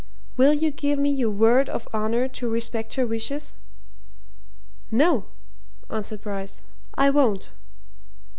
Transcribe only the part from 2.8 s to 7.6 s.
her wishes?" "No!" answered Bryce. "I won't!"